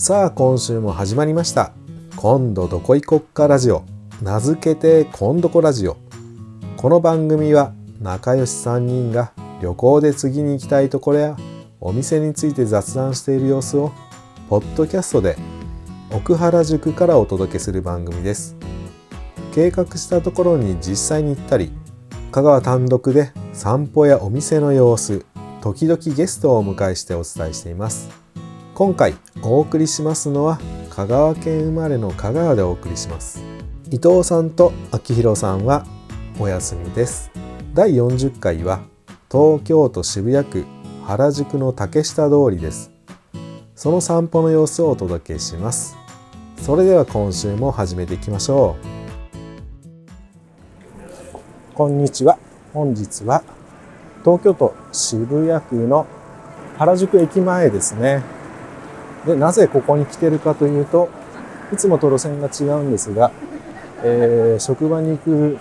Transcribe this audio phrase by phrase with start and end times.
[0.00, 1.74] さあ今週も始まりました。
[2.16, 3.84] 今度どこ行こっかラジオ。
[4.22, 5.98] 名付けて今どこラジオ。
[6.78, 11.36] この番組は仲良し3人が旅行で次に行きたいところや
[11.82, 13.92] お店について雑談している様子を
[14.48, 15.36] ポッドキャストで
[16.10, 18.56] 奥原宿からお届けする番組です。
[19.54, 21.72] 計画したところに実際に行ったり
[22.32, 25.26] 香川単独で散歩やお店の様子
[25.60, 28.19] 時々ゲストをお迎えしてお伝えしています。
[28.80, 30.58] 今回お送りしますのは
[30.88, 33.42] 香川県生まれの香川でお送りします。
[33.90, 35.84] 伊藤さんと秋広さんは
[36.38, 37.30] お休みです。
[37.74, 38.80] 第40回は
[39.30, 40.64] 東京都渋谷区
[41.04, 42.90] 原宿の竹下通りです。
[43.74, 45.98] その散歩の様子をお届けします。
[46.56, 48.76] それでは今週も始めていきましょ
[51.74, 51.74] う。
[51.74, 52.38] こんにちは。
[52.72, 53.44] 本日は
[54.24, 56.06] 東京都渋谷区の
[56.78, 58.39] 原宿駅前ですね。
[59.26, 61.08] でなぜここに来てるかというと
[61.72, 63.32] いつもと路線が違うんですが、
[64.02, 65.58] えー、職場に行く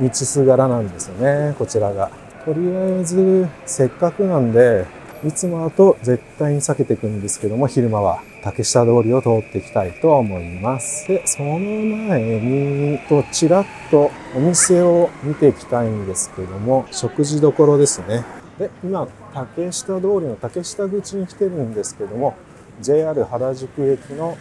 [0.00, 2.10] 道すがらなんですよねこちらが。
[2.44, 4.86] とりあえずせっかくなんで
[5.22, 11.06] いつもだと絶対に避けていくんですけども昼間は竹下通りを通っていきたいと思います。
[11.06, 18.24] でその前にとちらっとお店を見ていきたいんですけども食事どころですね。
[18.58, 22.34] で今竹下通りの竹下口に来てるんですけども
[22.80, 24.36] JR 原宿駅の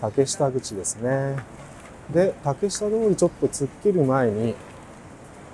[0.00, 1.36] 竹下口ですね。
[2.12, 4.54] で竹下通りちょっと突っ切る前に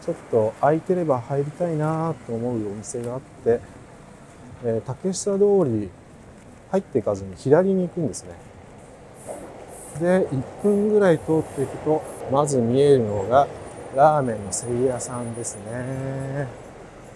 [0.00, 3.60] ちょっと空いてれば入りたいなと思うお店があって、
[4.64, 5.90] えー、竹下通り
[6.70, 8.30] 入っていかずに左に行くんですね。
[10.00, 13.46] で1分ぐらい通っていくとまず見えるのが
[13.94, 16.46] ラーメンのせい屋さんですね。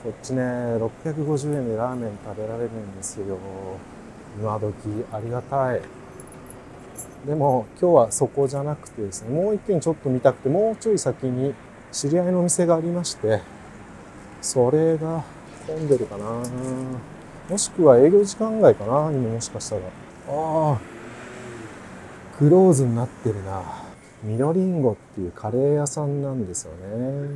[0.02, 3.38] こっちね650円でラーメン食べられるんですよ。
[4.38, 4.74] 今時
[5.12, 5.80] ありがたい。
[7.26, 11.54] でも今日はそこじゃなくてですねもう一軒ちょっと見たくてもうちょい先に
[11.92, 13.40] 知り合いのお店がありまして
[14.40, 15.22] それが
[15.66, 16.24] 混んでるかな。
[17.48, 19.82] もしくは営業時間外かな今もしかしたら。
[19.82, 19.88] あ
[20.28, 20.80] あ
[22.38, 23.62] クローズになってるな。
[24.24, 27.28] ミノリンゴっていうカレー屋さんなんですよね。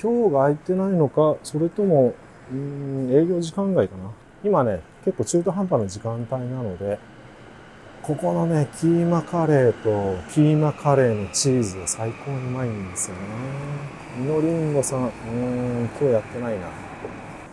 [0.00, 2.14] 今日が空いてないのかそれとも
[2.52, 4.10] うん営業時間外かな。
[4.44, 6.98] 今ね結構中途半端な時間帯なので
[8.02, 13.22] ここのねキーマカレーとキーマカレーのチーズが最高にうまいんですよね。
[14.18, 16.66] ミノリンゴさんうーん今日やってないな。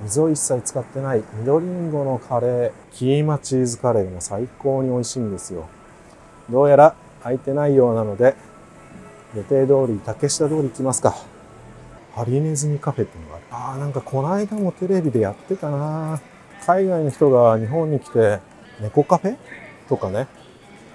[0.01, 1.19] 水を一切使ってない。
[1.33, 5.67] ミノリンゴのカレーキーマチーズカレーも最高に美味しいんですよ。
[6.49, 8.35] どうやら空いてないようなので
[9.35, 11.15] 予定通り竹下通り行きますか。
[12.15, 13.45] ハリネズミカフェっていうのがある。
[13.51, 16.19] あーなんかこの間もテレビでやってたな
[16.65, 18.39] 海外の人が日本に来て
[18.81, 19.37] 猫カフェ？
[19.87, 20.27] とかね。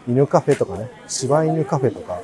[0.07, 0.91] 犬カフェとかね。
[1.09, 2.21] 柴犬カフェとか。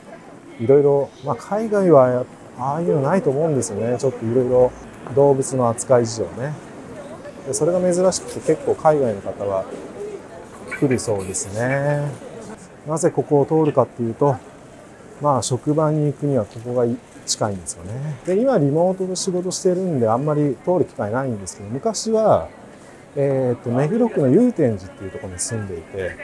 [0.60, 2.24] いろいろ、まあ、海外は
[2.58, 3.96] ああいうのないと思うんですよね。
[3.98, 4.72] ちょっといろいろ
[5.14, 6.52] 動物の扱い事情ね。
[7.46, 9.64] でそれが珍しくて結構海外の方は
[10.78, 12.06] 来るそうですね。
[12.86, 14.36] なぜここを通るかっていうと
[15.22, 16.84] まあ職場に行くにはここが
[17.24, 18.16] 近いんですよね。
[18.26, 22.48] で今リモートで仕事してるんであんまり通る機会ないんですけど昔は
[23.16, 26.16] えーと、目黒区の祐天寺っていうところに住んでいて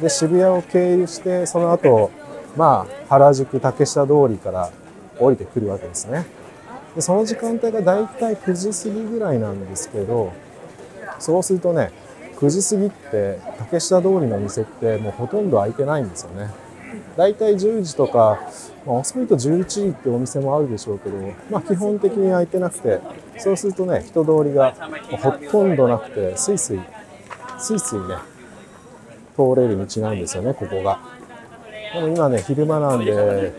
[0.00, 2.10] で渋谷を経由してその後
[2.56, 4.70] まあ原宿竹下通りから
[5.18, 6.26] 降りてくるわけですね。
[6.94, 10.32] でその時間帯がだいたい9時過ぎぐらいなんですけど
[11.18, 11.90] そうするとね
[12.36, 16.50] 9時過ぎって竹下通りの店ってもうほとんど開いてないんですよね。
[17.16, 18.38] だいたい10時とか、
[18.86, 21.16] まあ、遅いと11時ってお店もあるでしょうけど、
[21.50, 23.00] まあ、基本的に開いてなくて
[23.38, 24.72] そうするとね人通りが
[25.20, 26.80] ほとんどなくてスイスイ
[27.58, 28.16] スイスイね
[29.36, 31.00] 通れる道なんですよねここが。
[31.94, 33.52] でも今ね昼間なんで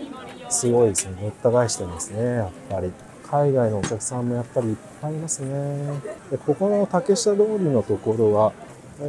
[0.50, 2.92] すごいですねごった返してますねやっぱり。
[3.28, 5.50] 海外のお客さんもやっぱりいっぱいいますね。
[6.30, 8.54] でここの竹下通りのところは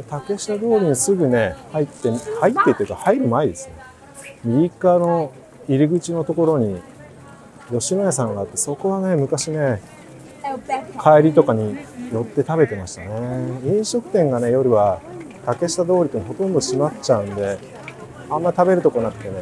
[0.09, 3.75] 竹下通りにすぐね入って入ってっていうか入る前ですね。
[4.43, 5.31] 右側の
[5.69, 6.81] 入り口のところに
[7.71, 9.81] 吉野家さんがあってそこはね昔ね
[10.59, 11.77] 帰りとかに
[12.11, 13.07] 寄って食べてましたね。
[13.65, 15.01] 飲食店がね夜は
[15.45, 17.57] 竹下通りってほとんど閉まっちゃうんで
[18.29, 19.35] あんま食べるとこなくてね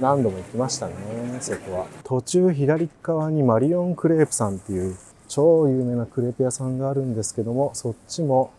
[0.00, 0.94] 何度も行きましたね
[1.40, 1.86] そこは。
[2.04, 4.96] 途中左側にマリオンクレープさんっていう
[5.28, 8.52] 超有名なクレープ屋さんがあるんですけどもそっちも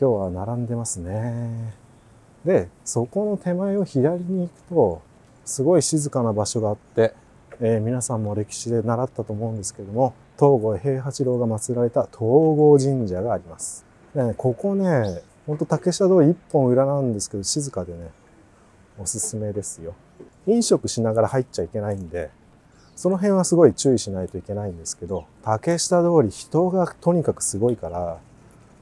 [0.00, 1.74] 今日は並んでますね。
[2.44, 5.02] でそこの手前を左に行くと
[5.44, 7.12] すごい静かな場所があって、
[7.60, 13.84] えー、皆さんも歴史で習ったと思うんですけども東郷平八郎が祀られた東郷神社があります
[14.14, 18.10] で、ね、ここねほんと竹下通り一本裏なんですけど、静かでね、
[18.98, 19.96] おすすめですよ。
[20.46, 22.30] 飲食しながら入っちゃいけないんで、
[22.94, 28.18] その辺はすごい注意しないといけないんですけど、竹下通り人がとにかくすごいから、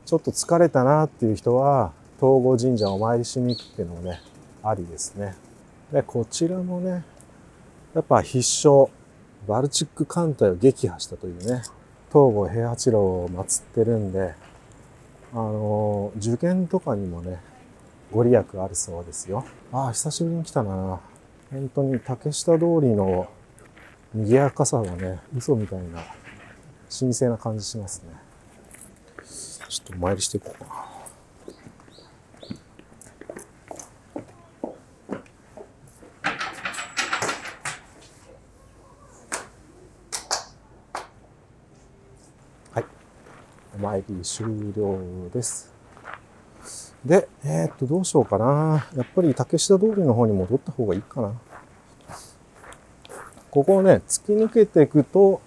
[0.05, 4.21] ちょっと疲れたなっていう人は、東郷神社お参りしに行くっていうのもね、
[4.63, 5.37] ありですね。
[5.91, 7.03] で、こちらもね、
[7.95, 8.91] やっぱ必勝、
[9.47, 11.63] バルチック艦隊を撃破したというね、
[12.11, 14.35] 東郷平八郎を祀ってるんで、
[15.33, 17.41] あの、受験とかにもね、
[18.11, 19.45] ご利益あるそうですよ。
[19.73, 21.01] ああ、久しぶりに来たな。
[21.51, 23.29] 本当に竹下通りの
[24.15, 26.03] 賑やかさがね、嘘みたいな、
[26.99, 28.15] 神聖な感じしますね。
[29.69, 31.08] ちょっとお参りしていこうかな。
[43.89, 44.47] 参り終
[44.77, 44.99] 了
[45.33, 45.73] です。
[47.03, 48.87] で、えーっと、どうしようかな。
[48.95, 51.33] やっぱり竹下通りの方に戻った方がいいかな。
[53.51, 55.41] ここをね、突き抜けていくと、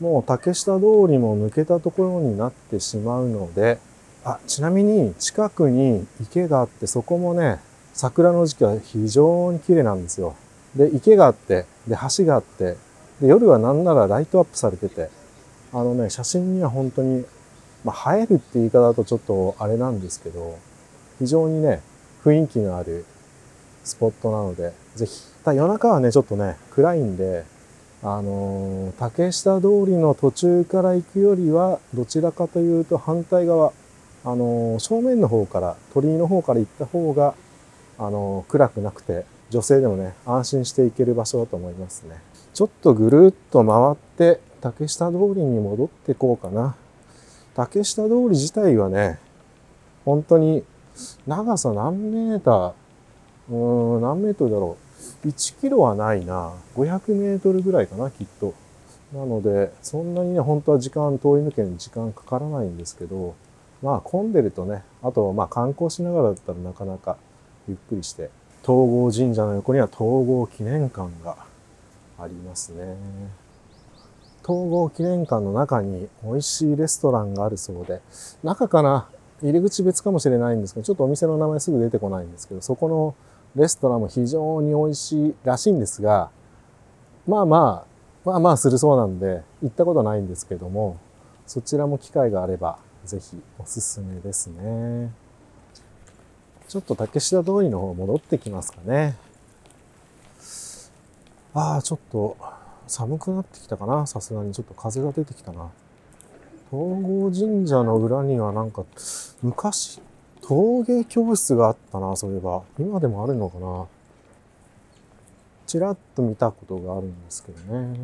[0.00, 3.78] もう竹下通りも抜けたところになってしまうので、
[4.24, 7.60] あ、ちなみに近くに池があって、そこもね、
[7.92, 10.34] 桜の時期は非常に綺麗なんですよ。
[10.74, 12.76] で、池があって、で、橋があって、
[13.20, 15.10] で、夜はなんならライトアップされてて、
[15.74, 17.24] あのね、写真には本当に、
[17.84, 20.58] まあ、映えるって言い方だとちょっとあれなんですけど、
[21.18, 21.80] 非常にね、
[22.24, 23.04] 雰囲気のある
[23.84, 25.22] スポットなので、ぜひ。
[25.44, 27.44] ただ夜中はね、ちょっとね、暗いんで、
[28.04, 33.72] あのー竹下通りの途中から行くよりは、どちらかというと反対側、
[34.24, 37.34] あのー正面の方から、鳥居の方から行った方が、
[37.98, 42.16] あのー暗くなくて、女性でもね、安心して行ける場所だと思いますね。
[42.54, 46.76] ちょっとぐるっと回って、竹下通りに戻ってこうかな。
[47.54, 49.18] 竹下通り自体はね、
[50.04, 50.64] 本当に
[51.26, 52.72] 長さ何メーター、
[53.50, 54.76] うーん、何メートルだろ
[55.24, 55.28] う。
[55.28, 56.52] 1キロはないな。
[56.74, 58.54] 500メートルぐらいかな、きっと。
[59.12, 63.34] なので、そんなにね、本当は時間、通り抜けに時間かからないんですけど、
[63.82, 67.16] まあ混んでるとね、あとまあ観光しながらだったらなかなか
[67.68, 68.30] ゆっくりして、
[68.62, 71.36] 東郷神社の横には東郷記念館が
[72.18, 72.96] ありますね。
[74.46, 78.00] 東郷記念館の中に美味しいレストランがあるそうで、
[78.42, 79.08] 中かな？
[79.42, 83.14] 入り口別かもしれないんですけど、ちょっとお店の名前すぐ出てこないんですけど、そこの
[83.54, 86.30] レストランも非常に美味しいらしいんですが、
[87.26, 87.84] まあま
[88.24, 90.98] あ、まあまあするそうなんで、行ったことないんですけども、
[91.46, 95.10] そちらも機会があれば、ぜひおすすめですね。
[96.68, 99.16] ちょっと竹下通りの方戻ってきますかね。
[101.52, 102.36] ああ、ちょっと
[102.92, 104.06] 寒くなってきたかな？
[104.06, 105.70] さすがにちょっと風が出てきたな。
[106.70, 108.84] 東郷神社の裏にはなんか、
[109.42, 110.02] 昔、
[110.42, 112.62] 陶芸教室があったな、そういえば。
[112.78, 113.86] 今でもあるのかな？
[115.66, 117.96] ちらっと見たことがあるんですけどね。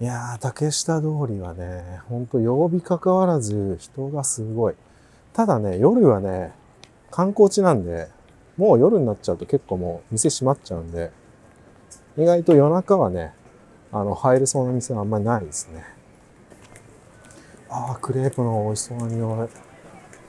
[0.00, 4.74] いやー、竹下通りはね、ほんと曜日かかわらず人がすごい。
[5.32, 6.52] ただね、夜はね、
[7.10, 8.06] 観光地なんで、
[8.56, 11.10] もう夜になっちゃうと結構もう店閉まっちゃうんで、
[12.16, 13.34] 意外と夜中はね、
[13.92, 15.84] あの、入れそうな店はあんまりないですね。
[17.68, 19.48] ああ、クレープの美味しそうな匂い。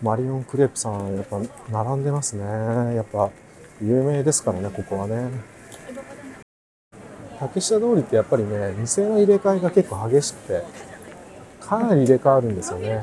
[0.02, 1.40] マリオンクレープさん、やっぱ
[1.72, 2.44] 並んでますね。
[2.94, 3.30] やっぱ
[3.82, 5.30] 有名ですからね、ここはね。
[7.40, 10.64] 竹下通りってやっぱりね、店の入れ替えが結構激しくて、
[11.62, 13.02] かなり入れ替わるんですよね。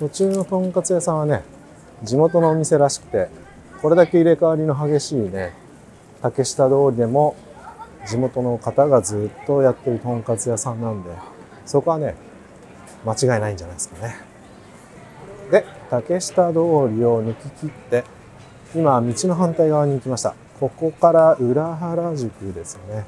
[0.00, 1.44] 途中のとんかつ屋さんはね、
[2.02, 3.28] 地元のお店らしくて、
[3.80, 5.52] これだけ入れ替わりの激しいね、
[6.22, 7.36] 竹下通りでも
[8.06, 11.10] 地元の方がずっとやってるとんかつ屋さんなんで、
[11.66, 12.14] そこはね、
[13.04, 14.16] 間違いないんじゃないですかね。
[15.50, 18.04] で、竹下通りを抜き切って、
[18.74, 20.34] 今、道の反対側に行きました。
[20.60, 23.04] ここから浦原宿ですよね。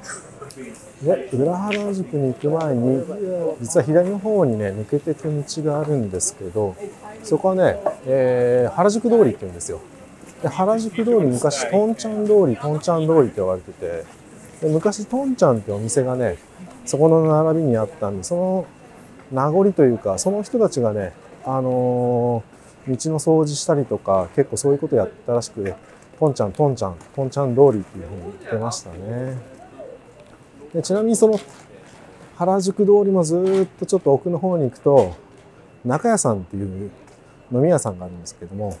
[1.01, 3.03] で、浦原宿に行く前に、
[3.61, 6.75] 実は左の方にね、抜けていく道があるんですけど、
[7.23, 9.79] そこはね、えー原宿通りって言うんですよ。
[10.41, 14.05] で原宿通り昔、とんちゃん通り、とんちゃん通りって言われてて、
[14.61, 16.37] で昔、とんちゃんってお店がね、
[16.85, 18.65] そこの並びにあったんで、その
[19.31, 21.13] 名残というか、その人たちがね、
[21.45, 25.75] あのー道の掃除したりとか、結構そういうことやったらしくて、
[26.17, 29.37] とんちゃん、とんちゃん、とんちゃん通りっていうふうに言ってましたね。
[30.73, 31.39] でちなみにその
[32.35, 35.15] 原宿通りもずっとちょっと奥の方に行くと、
[35.85, 36.91] 中屋さんっていう
[37.51, 38.77] 飲み屋さんがあるんですけども、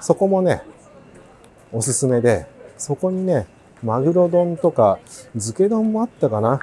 [0.00, 0.62] そこもね、
[1.72, 2.46] おすすめで、
[2.78, 3.46] そこにね、
[3.82, 4.98] マグロ丼とか、
[5.32, 6.60] 漬け丼もあったかな。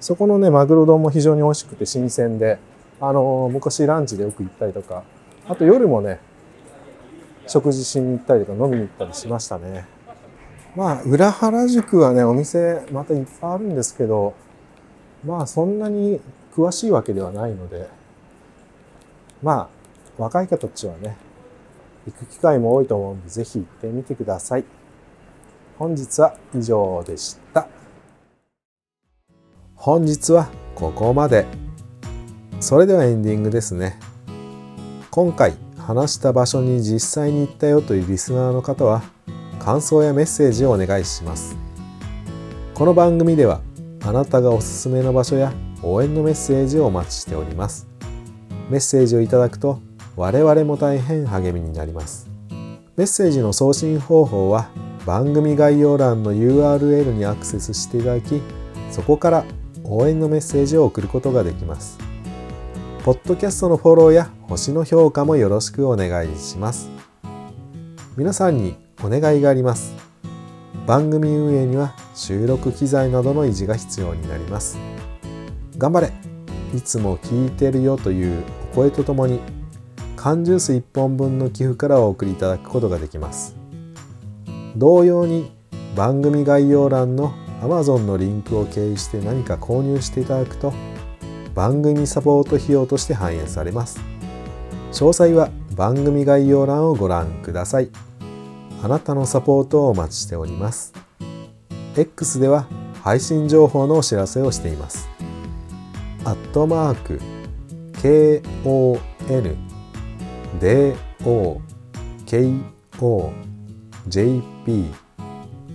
[0.00, 2.58] そこのね、マグロ丼も非常に美味しくて新鮮で、
[3.00, 5.04] あのー昔ランチでよく行ったりとか
[5.48, 6.20] あと夜もね、
[7.46, 9.86] 食事しに行ったりとか飲みに行ったりしましたね。
[10.76, 14.34] まあ、裏原宿はね、お店またいっぱいあるんですけど、
[15.24, 16.20] まあそんなに
[16.54, 17.88] 詳しいわけではないので、
[19.42, 19.68] まあ、
[20.22, 21.16] 若い方たちはね、
[22.06, 24.64] 行く機会も多いと思うんで、ぜひ行ってみてください。
[25.78, 27.68] 本日は以上でした。
[29.76, 31.46] 本日はここまで。
[32.58, 33.96] それではエンディングですね。
[35.12, 39.04] 今回話した場所に実際に行ったよというリスナーの方は
[39.60, 41.56] 感想やメッセージをお願いします。
[42.74, 43.60] この番組では
[44.04, 45.52] あなたがおすすめの場所や
[45.84, 47.86] 応援のメッセージをお待ちしております。
[48.68, 49.78] メッセージをいただくと
[50.16, 52.28] 我々も大変励みになります。
[52.96, 54.70] メッセージの送信方法は
[55.08, 58.42] 番組概要欄の URL にアクセスしていただき
[58.90, 59.44] そこから
[59.82, 61.98] 応援のメッセージを送ることができます。
[63.06, 66.90] ポッドキャストのフォローや星の評価もよろしくお願いします。
[68.18, 69.94] 皆さんにお願いがあります。
[70.86, 74.76] 番組運営には収録機材などの維持が必要になります。
[75.78, 76.12] 頑張れ
[76.76, 79.40] いつも聞いてるよというお声とともに
[80.16, 83.57] 缶ジュース1本分の寄付からお送りいただくことができます。
[84.78, 85.50] 同様に
[85.96, 90.72] 番組概要欄の Amazon のリンクを経由して何か購入していただくと
[91.52, 94.00] 番組サポート費用として反映されます。
[94.92, 97.90] 詳細は番組概要欄をご覧ください。
[98.80, 100.94] あなたのサポートをお待ちしております。
[101.96, 102.68] X では
[103.02, 105.08] 配信情報のお知らせをしています。
[106.24, 107.20] アットマーク
[107.94, 109.56] KON
[110.60, 111.60] DO
[112.26, 113.57] KO
[114.08, 114.86] JP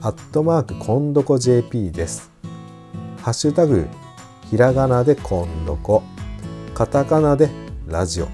[0.01, 2.31] アットマークこんどこ JP です。
[3.21, 3.87] ハッシュタグ
[4.49, 6.01] ひらがなでこんどこ
[6.73, 7.51] カタカナで
[7.87, 8.27] ラジオ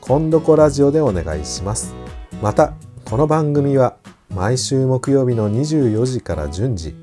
[0.00, 1.94] こんどこラジオでお願いします。
[2.42, 2.74] また
[3.04, 3.96] この番組は
[4.34, 6.96] 毎週木曜日の24時から順次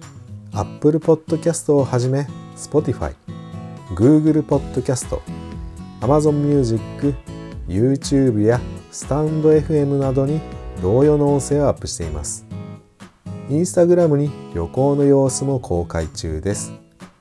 [0.51, 3.15] Apple Podcast をはじめ Spotify、
[3.95, 5.17] Google Podcast、
[6.01, 6.83] Amazon Music、
[7.69, 8.59] YouTube や
[8.91, 10.41] スタンド FM などに
[10.81, 12.45] 同様の音声をアップしています。
[13.49, 16.73] インスタグラムに旅行の様子も公開中です。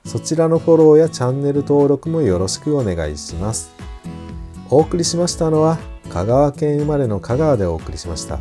[0.04, 3.70] そちらのフォローやチャンネル登録もよろしくお願いします。
[4.70, 5.78] お送りしましたのは
[6.10, 8.38] 香川県生まれの香川でお送りしました。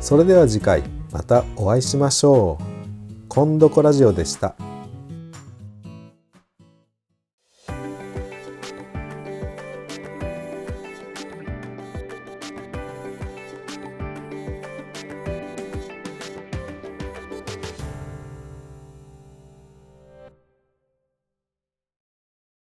[0.00, 2.64] それでは次回またお会いしましょう。
[3.28, 4.54] 今度こラジオでした。